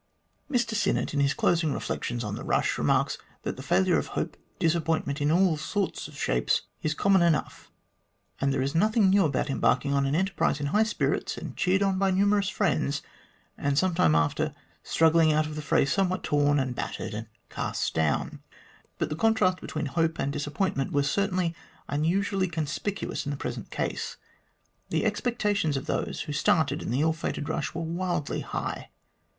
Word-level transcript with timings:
Mr 0.49 0.73
Sinnett, 0.73 1.13
in 1.13 1.19
his 1.19 1.35
closing 1.35 1.71
reflections 1.73 2.23
on 2.23 2.33
the 2.33 2.43
rush, 2.43 2.79
remarks 2.79 3.19
that 3.43 3.55
the 3.55 3.61
failure 3.61 3.99
of 3.99 4.07
hope, 4.17 4.35
disappointment 4.57 5.21
in 5.21 5.29
all 5.29 5.57
sorts 5.57 6.07
of 6.07 6.17
shapes, 6.17 6.63
is 6.81 6.95
common 6.95 7.21
enough, 7.21 7.69
and 8.39 8.51
there 8.51 8.63
is 8.63 8.73
nothing 8.73 9.11
new 9.11 9.25
about 9.25 9.47
embarking 9.47 9.93
on 9.93 10.07
an 10.07 10.15
enterprise 10.15 10.59
in 10.59 10.65
high 10.65 10.81
spirits, 10.81 11.37
and 11.37 11.55
cheered 11.55 11.83
on 11.83 11.99
by 11.99 12.09
numerous 12.09 12.49
friends, 12.49 13.03
and 13.59 13.77
some 13.77 13.93
time 13.93 14.15
after 14.15 14.55
struggling 14.81 15.31
out 15.31 15.45
of 15.45 15.55
the 15.55 15.61
fray 15.61 15.85
somewhat 15.85 16.23
torn 16.23 16.57
and 16.57 16.73
battered 16.73 17.13
and 17.13 17.27
cast 17.51 17.93
down. 17.93 18.41
But 18.97 19.09
the 19.09 19.15
contrast 19.15 19.61
between 19.61 19.85
hope 19.85 20.17
and 20.17 20.33
disappointment 20.33 20.91
was 20.91 21.11
certainly 21.11 21.53
unusually 21.87 22.47
conspicuous 22.47 23.27
in 23.27 23.29
the 23.29 23.37
present 23.37 23.69
case. 23.69 24.17
The 24.89 25.05
expectations 25.05 25.77
of 25.77 25.85
those 25.85 26.21
who 26.21 26.33
started 26.33 26.81
in 26.81 26.89
the 26.89 27.01
ill 27.01 27.13
fated 27.13 27.47
rush 27.47 27.75
were 27.75 27.83
wildly 27.83 28.39
high. 28.39 28.89